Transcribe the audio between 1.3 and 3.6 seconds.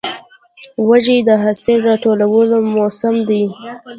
حاصل راټولو موسم دی.